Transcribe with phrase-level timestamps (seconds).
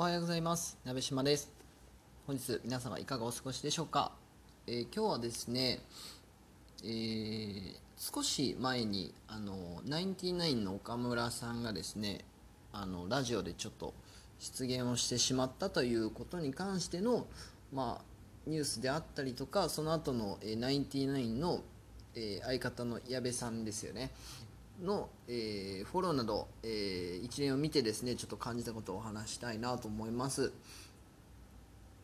[0.00, 0.78] おはようございます。
[0.84, 1.50] 鍋島です。
[2.24, 4.12] 本日皆様いかがお過ごしでしょうか、
[4.68, 5.80] えー、今日はですね、
[6.84, 12.20] えー、少し前にあのナインティナインの岡村さんがですね
[12.72, 13.92] あのラジオでちょっと
[14.38, 17.26] 出現をしてしまったということに関しての
[17.74, 18.04] まあ
[18.46, 21.62] ニュースであったりとかその後の、ナインティナインの、
[22.14, 24.12] え、相方の矢部さんですよね。
[24.82, 30.52] の、えー、フォローなど、えー、一連を見てですねちょっと感じたことをお話したいなと思います。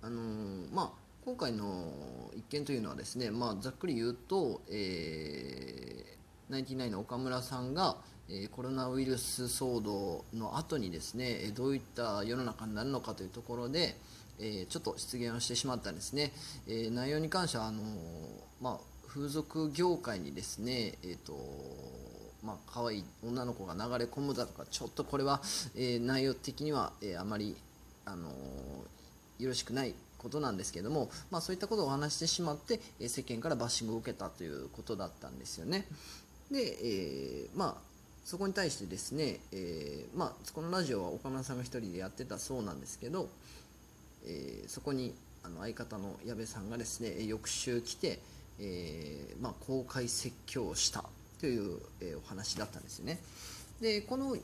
[0.03, 7.97] あのー、まあ今回の一件というのはですね、まあ、ざっくり言うと、えー、ナインティナインの岡村さんが、
[8.29, 13.97] えー、コロナウイルス騒動の後にですねどういった世の中になるのかというところで、
[14.39, 16.31] えー、ちょっと出現をしてしまったんですね、
[16.67, 17.81] えー、内容に関してはあの
[18.61, 18.79] まあ、
[19.09, 22.04] 風俗業界にですね、えーと
[22.45, 25.41] まあ可愛い女の子が流れ込むだとかちょっとこれは、
[25.75, 27.57] えー、内容的には、えー、あまり、
[28.05, 28.29] あの、
[29.39, 35.87] よろしくないことなんですけども、まあ、そういったことをお話してしまって、え世間からバッシングを受けたということだったんですよね。
[36.51, 43.29] で、えー、まあそこに対してですね、えー、まあ、このラジオは岡村さんが1人でやってたそうなんですけど、
[44.27, 48.19] えー、そこにあの相方の矢部さんがですね翌週来て、
[48.59, 51.05] えまあ、公開説教をした
[51.45, 53.19] という、えお話だったんですよね。
[53.83, 54.35] でこの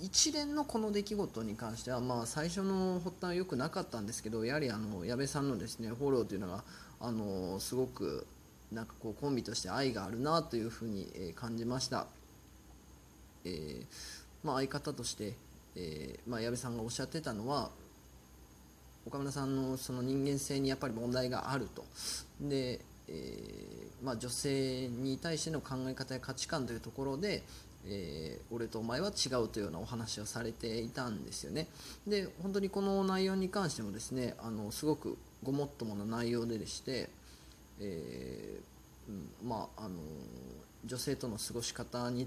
[0.00, 6.62] 一連のこの出来事に関しては、まあ、最初の発端は良くなかったんですけどやはりあの矢部さんのですねフォローというのが
[7.00, 8.26] あのすごく
[8.70, 12.06] なんかこうコンビとして愛があるなというふうに、え感じました、
[13.44, 13.84] えー、
[14.44, 15.34] まあ、相方として、
[15.74, 17.70] えー、まあ、矢部さんがおっしゃってたのは
[19.04, 21.84] 岡村さんのその人間性にやっぱり問題があると
[22.40, 27.42] でえー、まあ、女性に対しての考え方や価値観というところで、
[27.86, 31.66] えー、俺とお前は違うというようなお話をされていたんですよね。
[32.06, 37.08] で本当にこの内容に関してもですねあのすごくごもっともな内容ででして、
[37.80, 39.96] えー、まああの
[40.84, 42.26] 女性との過ごし方に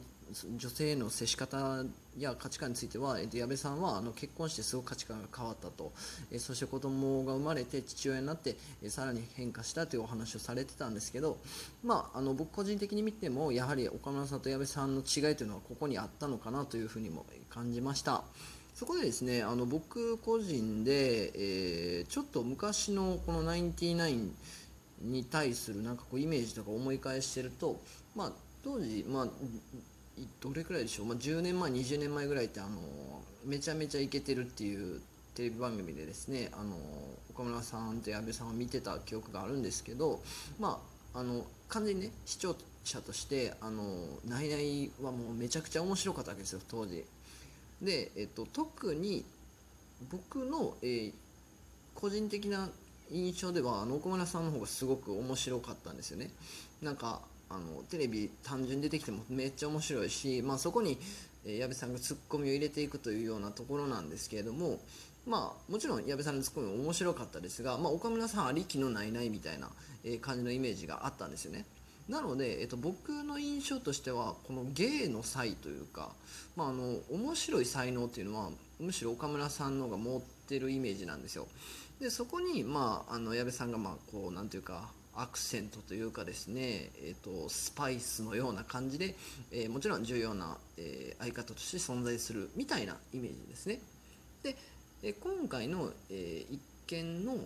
[0.58, 1.84] 女性の接し方
[2.18, 5.92] や価値観については、えー、矢部さんはあの結婚してすごく価値観が変わったと、
[6.32, 11.38] え、そして子供が生まれて父親になって、え、さらに変化したというお話をされてたんですけど、
[11.84, 18.24] まあ、あの僕個人的に見てもやはり岡村さんと矢部さんの違いというのはここにあったのかなというふうにも感じました。
[18.74, 24.32] そこでですねあの僕個人で、えー、ちょっと昔のこの99
[25.04, 27.80] に対するなんかこうイメージとか思い返してると、
[28.16, 28.32] まあ、
[28.64, 29.28] 当時、まあ、
[30.42, 32.70] どれくらいでしょう、まあ、10年前20年前ぐらいってあの
[33.46, 35.02] めちゃめちゃイケてるっていう
[35.36, 36.76] テレビ番組でですねあの
[37.34, 40.22] 岡村さんと矢部さんを見てた記憶があるんですけど、
[40.60, 40.80] ま
[41.14, 43.84] あ、あの完全にね視聴者としてあの
[44.28, 47.04] ナイナイはもうめちゃくちゃ面白かったわけですよ当時。
[47.82, 49.26] で、えっと、特に
[50.12, 51.14] 僕の、えー、
[51.96, 52.70] 個人的な
[53.12, 56.30] 印象ではあの岡村さんの方がすごく面白かったんですよね。
[56.82, 60.98] なんかあのテレビ単純に出てきてもめっちゃ面白いし、まあ、そこに、
[61.46, 64.80] え矢部さんがツッコミを入れていくというようなところなんですけれども、
[65.28, 69.70] まあ、もちろん矢部さんのツッコミも面白かったですが、まあ、岡村さんありきのないないみたいな、
[70.04, 71.66] え感じのイメージがあったんですよね。
[72.10, 76.10] なので、えっと、僕の印象としてはこの芸の才というか、
[76.56, 78.50] まあ、あの面白い才能っていうのは
[78.80, 81.48] むしろ岡村さんの方が持ってるイメージなんですよ。
[82.02, 89.16] でそこに、まあ、あの矢部さんがまあこうなんていうかアクセントというかですね、えーと、スパイスのような感じで、
[89.52, 93.80] えー、もちろん重要な、えー、相方として存在するみたいなイメージですね。
[94.42, 94.56] で、
[95.04, 97.38] え今回の、え一見の、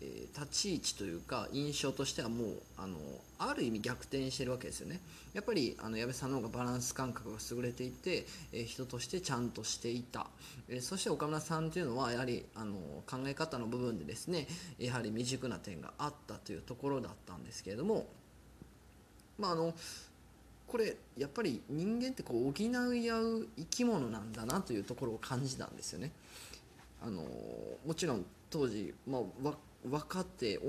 [0.00, 2.96] え、立ち位置というか印象としてはもうあの
[3.38, 5.00] ある意味逆転してるわけですよね
[5.32, 10.26] やっぱりあの矢部さんの方がバランス感覚が優れていて、え、人としてちゃんとしていた、
[10.68, 12.74] え、そして岡村さんというのはやはりあの
[13.06, 14.46] 考え方の部分でですね
[14.78, 18.06] やはり未熟な点があったというところだったんですけれども
[19.38, 19.74] まああの
[20.66, 26.10] これやっぱり人間ってこう補い合う生き物なんだなというところを感じたんですよね。
[27.02, 27.22] あの
[27.86, 29.52] もちろん当時、まあ、
[29.90, 30.60] 若手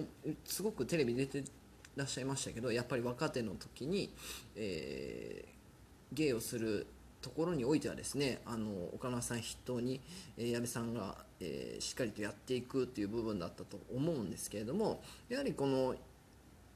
[0.45, 1.43] すごくテレビ出て
[1.95, 4.13] らっしゃいましたけどやっぱり若手の時に、
[4.55, 6.87] えー、芸をする
[7.21, 9.99] ところにおいてはですねあの岡村さん筆頭に、
[10.37, 15.95] えー、矢部さんが、えー、しっかりとやっていくっていう部分だったと思うんですけれどもやはりこの、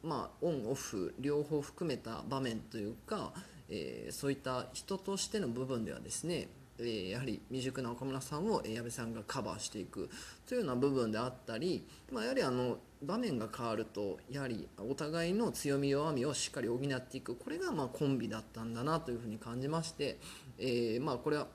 [0.04, 3.34] まあ、オンオフ両方含めた場面というか、
[3.70, 6.48] えー、そういった人としての部分ではですね
[6.84, 10.10] えやはり未熟な岡村さんを矢部さんがカバーしていく
[10.48, 17.36] というような部分であったり、まあ、やはりあの場面が変わるとやはりお互いの強み弱みをしっかり補っていく。
[17.36, 20.20] これがまコンビだったんだなというふうに感じまして、
[20.58, 21.48] えー、まあこれは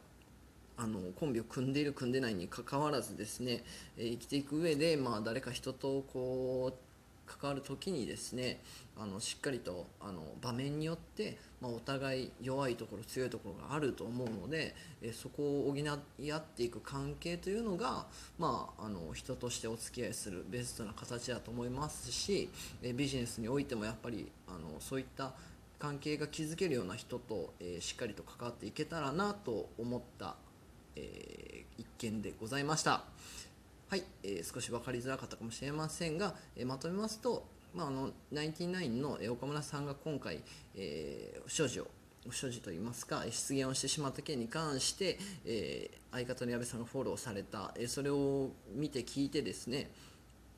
[0.78, 3.64] あのコンビを組んでいる組んでないにかかわらずですね、
[3.96, 6.85] えー生きていく上で、まあ、誰か人とこう
[7.26, 8.62] 関わる時にですね
[8.96, 18.06] あのしっかりとあの場面によって、まあ、お互い弱いところ強いところがあると思うのでえそこを補い合っていく関係というのが、
[18.38, 22.48] まあ、あの人としてお付き合いするベストな形だと思いますし
[22.82, 25.32] えビジネスにおいてもやっぱりあのそういった
[25.78, 30.36] 関係が築けるような人と、えーしっかりと関わっていけたらなと思った、
[30.96, 31.46] えー
[31.78, 33.04] 一件でございました。
[33.88, 40.40] はい、えー少し分かりづらかったかもしれませんが、えーまとめますと、まあ、あのナインティナインの岡村さんが今回、
[40.74, 41.86] えー不祥事を
[42.28, 49.88] 不祥事といいますか失言をしてしまった件に関して、えー相方の矢部さんがフォローされた、えーそれを見て聞いてですね、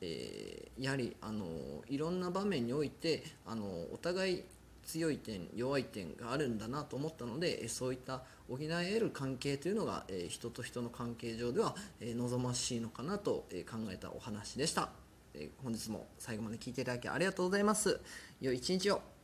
[0.00, 1.44] えーやはりあの
[1.88, 4.44] いろんな場面においてあのお互い
[4.88, 14.88] 強い点弱い点があるんだなと思ったのでえそういった補い合える関係というのが、え人と人の関係上では、え望ましいのかなと、え考えたお話でした、
[15.34, 18.00] え本日も最後まで聞いていただきありがとうございます。
[18.40, 19.17] 良い一日を。